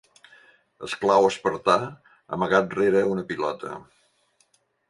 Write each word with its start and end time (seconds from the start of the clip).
Esclau 0.87 1.27
espartà 1.27 1.75
amagat 2.39 2.75
rere 2.81 3.07
una 3.15 3.27
pilota. 3.33 3.79